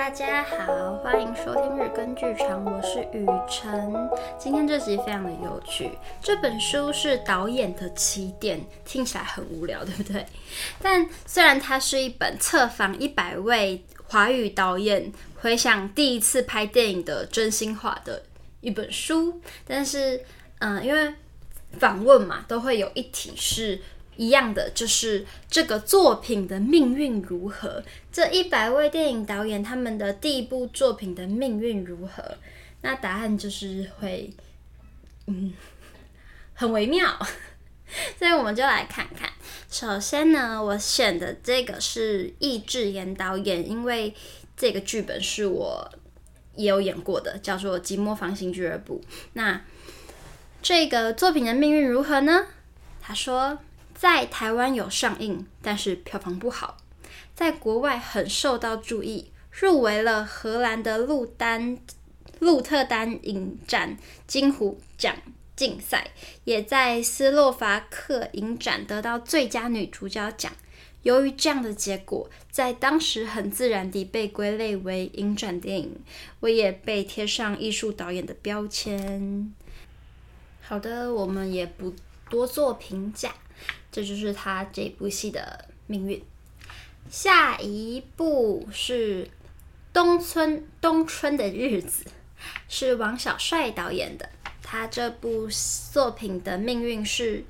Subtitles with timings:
[0.00, 3.92] 大家好，欢迎收听日更剧场，我是雨辰。
[4.38, 5.90] 今天这集非常的有趣，
[6.22, 10.24] 这本书是导演的起点，听起来很无聊，对不对？
[10.80, 15.12] 但虽然它是一本测访一百位华语导演
[15.42, 18.22] 回想第一次拍电影的真心话的
[18.62, 20.24] 一本书，但是，
[20.60, 21.12] 嗯、因为
[21.78, 23.78] 访问嘛，都会有一题是。
[24.20, 27.82] 一样的，就是这个作品的命运如何？
[28.12, 32.36] 这一百位电影导演他们的第一部作品的命运如何？
[32.82, 34.30] 那答案就是会，
[35.26, 35.54] 嗯，
[36.52, 37.18] 很微妙。
[38.18, 39.30] 所以我们就来看看。
[39.70, 44.14] 首先呢，我选的这个是易智言导演，因为
[44.54, 45.90] 这个剧本是我
[46.56, 49.00] 也有演过的，叫做《寂寞芳心俱乐部》。
[49.32, 49.64] 那
[50.60, 52.48] 这个作品的命运如何呢？
[53.00, 53.58] 他说。
[54.00, 56.78] 在台湾有上映，但是票房不好，
[57.34, 61.76] 在国外很受到注意，入围了荷兰的鹿丹
[62.38, 65.14] 鹿特丹影展金虎奖
[65.54, 66.12] 竞赛，
[66.44, 70.50] 也在斯洛伐克影展得到最佳女主角奖。
[71.02, 76.00] 由于这样的结果，在当时很自然地被归类为影展电影，
[76.40, 79.54] 我也被贴上艺术导演的标签。
[80.62, 81.92] 好的，我们也不
[82.30, 83.34] 多做评价。
[83.90, 86.22] 这就是他这部戏的命运。
[87.10, 89.24] 下一部是
[89.92, 92.04] 《冬春冬春的日子》，
[92.68, 94.28] 是王小帅导演的。
[94.62, 95.48] 他这部
[95.92, 97.44] 作品的命运是。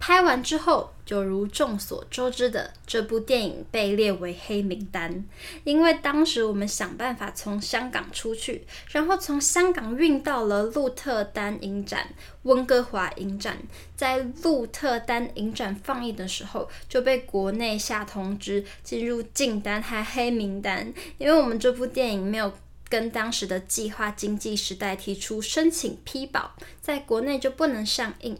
[0.00, 5.22] 拍完之后，就如众所周知的，这部电影被列为黑名单，
[5.62, 12.08] 因为当时我们想办法从香港出去，然后从香港运到了鹿特丹影展、
[12.44, 13.58] 温哥华影展，
[13.94, 22.50] 在鹿特丹影展放映的时候，就被国内下通知进入禁单还黑名单，因为我们这部电影没有
[22.88, 28.38] 跟当时的计划经济时代提出申请批保，在国内就不能上映。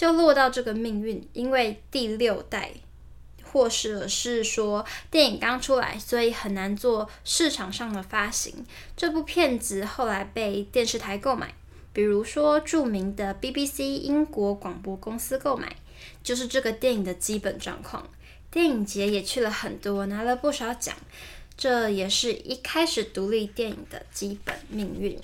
[0.00, 2.72] 就落到这个命运，因为第六代，
[3.44, 8.64] 或者是说电影刚出来，所以很难做市场上的发行。
[8.96, 11.52] 这部片子后来被电视台购买，
[11.92, 15.76] 比如说著名的 BBC 英国广播公司购买，
[16.22, 18.08] 就是这个电影的基本状况。
[18.50, 20.96] 电影节也去了很多，拿了不少奖，
[21.58, 25.20] 这也是一开始独立电影的基本命运。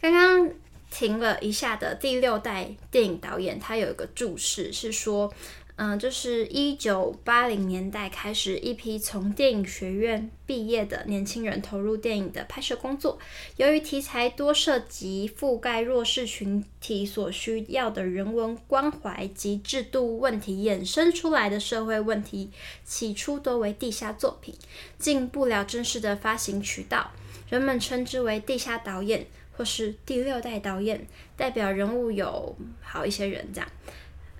[0.00, 0.50] 刚刚。
[0.90, 5.32] 停了一下的第六代电影导演，他有一个注释是说，
[5.76, 13.18] 嗯，就是一九八零年代开始，一批从电影学院毕业的年轻人投入电影的拍摄工作。
[13.56, 22.50] 由于题材多涉及覆盖弱势群体所需要的人文关怀及制度问题衍生出来的社会问题，
[22.84, 24.54] 起初多为地下作品，
[24.98, 27.12] 进不了正式的发行渠道，
[27.48, 29.26] 人们称之为地下导演。
[29.60, 31.06] 或是第六代导演，
[31.36, 33.70] 代表人物有好一些人这样。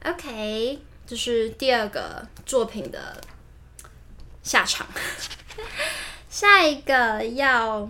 [0.03, 3.23] OK，这是第二个作品的
[4.43, 4.87] 下场。
[6.31, 7.87] 下一个要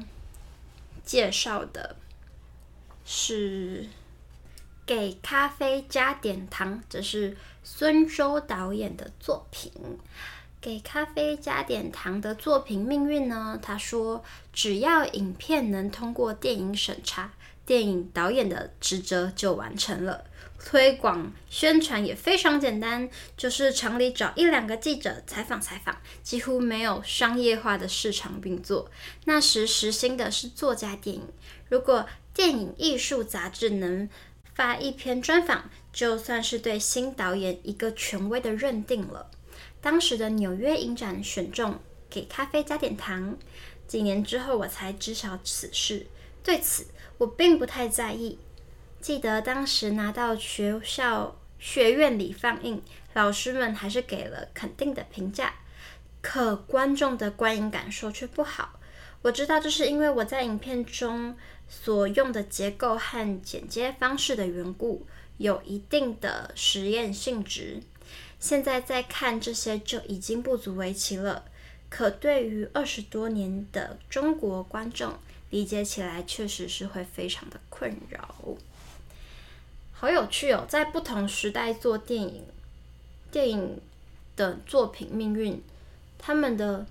[1.05, 1.95] 介绍的
[3.05, 3.85] 是
[4.85, 9.71] 《给咖啡加点糖》，这是孙周导演的作品。
[10.61, 13.59] 给咖啡加点糖的作品命运呢？
[13.63, 14.23] 他说
[14.53, 17.33] ：“只要影片能通过电影审查，
[17.65, 20.25] 电影导演的职责就完成了。
[20.63, 28.91] 推广宣传也非常简单，就是厂里找一两个记者采访采访，几乎没有商业化的市场运作。
[29.25, 31.23] 那时实行的是作家电影，
[31.71, 34.07] 如果电影艺术杂志能
[34.53, 39.31] 发一篇专访，就算是对新导演一个权威的认定了。”
[39.81, 43.37] 当时的纽约影展选中给咖啡加点糖，
[43.87, 46.07] 几年之后我才知晓此事。
[46.43, 46.87] 对此
[47.19, 48.39] 我并不太在意。
[49.01, 52.83] 记得当时拿到学校学院里放映，
[53.15, 55.55] 老师们还是给了肯定的评价，
[56.21, 58.79] 可观众的观影感受却不好。
[59.23, 61.37] 我知道这是因为我在影片中
[61.69, 65.07] 所用的结构和剪接方式的缘故，
[65.37, 67.83] 有一定的实验性质。
[68.41, 71.45] 现在再看这些就已经不足为奇了，
[71.91, 75.13] 可对于二十多年的中国观众
[75.51, 78.35] 理解起来，确实是会非常的困扰。
[79.93, 82.43] 好有趣哦，在不同时代做电影，
[83.31, 83.79] 电影
[84.35, 85.63] 的作品命运，
[86.19, 86.87] 他们的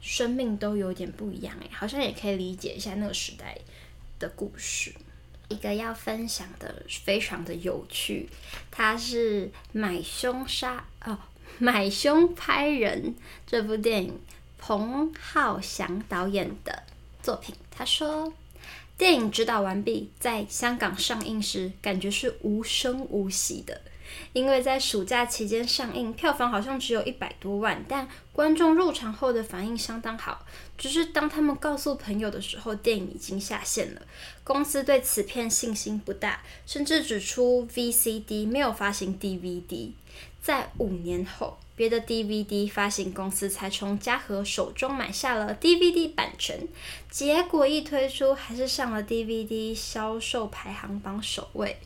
[0.00, 3.58] 生命都有点不一样诶，好像也可以理解一下那个时代
[4.20, 4.94] 的故事。
[5.48, 8.28] 一个要分享的非常的有趣，
[8.70, 11.18] 它是《买凶杀》哦，
[11.58, 13.14] 《买凶拍人》
[13.46, 14.20] 这部电影，
[14.58, 16.82] 彭浩翔导演的。
[17.20, 17.54] 作品。
[17.70, 18.32] 他说，
[18.96, 23.82] 电影指导完毕，在香港上映时，感觉是无声无息的。
[24.32, 30.44] 因为在暑假期间上映，票房好像只有一百多万，但观众入场后的反应相当好。
[30.76, 34.02] 只是当他们告诉朋友的时候，电影已经下线了。
[34.44, 39.90] 公司对此片信心不大，甚至指出 VCD，没有发行 DVD。
[40.40, 46.66] 在五年后，别的 DVD 发行公司才从嘉禾手中买下了 DVD 版权，
[47.10, 51.76] 结果一推出，还是上了 DVD 销售排行榜首位。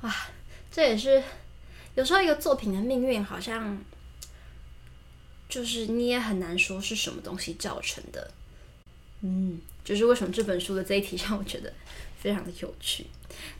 [0.00, 0.14] 哇！
[0.78, 1.20] 这也是
[1.96, 3.76] 有时候一个作品的命运，好像
[5.48, 8.30] 就是你也很难说是什么东西造成的。
[9.22, 11.72] 嗯，就是为什么这本书的这一题让我觉得
[12.20, 13.06] 非常的有趣。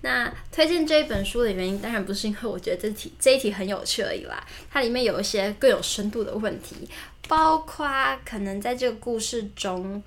[0.03, 4.47] 那推荐这一本书的原因，当然不是因为我觉得这题这一题很有趣而已啦。
[4.71, 6.89] 它里面有一些更有深度的问题，
[7.27, 10.01] 包括可能在这个故事中。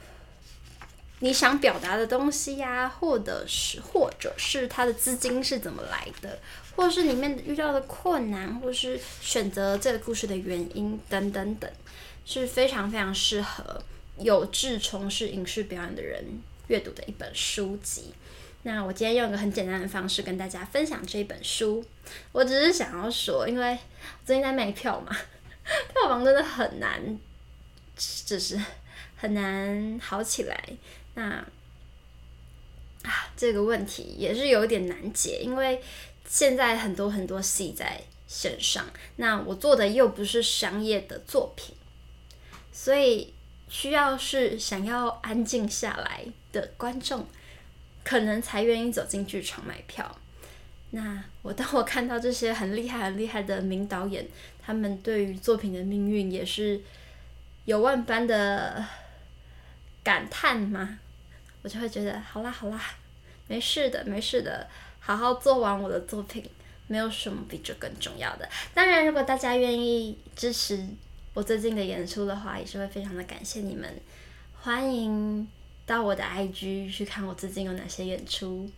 [1.24, 6.40] 你想表达的东西呀、或者是或者是他的资金是怎么来的，
[6.76, 11.72] 或者是里面遇到的困难，或是选择这个故事的原因等等等，
[12.26, 13.84] 是非常非常适合
[14.18, 18.14] 有志从事影视表演的人阅读的一本书籍。
[18.64, 21.86] 那我今天用一个很简单的方式跟大家分享这一本书，
[22.32, 23.78] 我只是想要说，因为
[24.26, 25.16] 最近在卖票嘛，
[25.94, 27.20] 票房真的很难，
[28.26, 28.60] 就是
[29.16, 30.64] 很难好起来。
[31.14, 31.24] 那
[33.04, 35.82] 啊，这个问题也是有点难解，因为
[36.28, 38.86] 现在很多很多戏在线上，
[39.16, 41.76] 那我做的又不是商业的作品，
[42.72, 43.34] 所以
[43.68, 47.28] 需要是想要安静下来的观众，
[48.04, 50.16] 可能才愿意走进剧场买票。
[50.92, 54.28] 那我当我看到这些很厉害、很厉害的名导演，
[54.62, 56.80] 他们对于作品的命运也是
[57.66, 58.86] 有万般的。
[60.04, 61.00] 感叹吗？
[61.62, 62.82] 我就会觉得，好啦好啦，
[63.48, 64.68] 没事的没事的，
[65.00, 66.44] 好好做完我的作品，
[66.88, 68.50] 没有什么比这更重要的。
[68.74, 70.84] 当然，如果大家愿意支持
[71.34, 74.02] 我最近的演出的话，也是会非常的感谢你们。
[74.60, 75.48] 欢迎
[75.86, 78.70] 到我的 IG 去看我最近有哪些演出，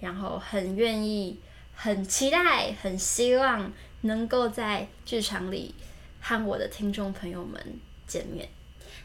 [0.00, 1.38] 然后很愿意、
[1.74, 3.70] 很期待、很希望
[4.02, 5.74] 能够在剧场里
[6.20, 7.62] 和我的听众朋友们
[8.06, 8.48] 见面。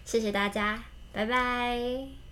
[0.06, 0.97] 谢谢大家。
[1.14, 2.27] 拜拜。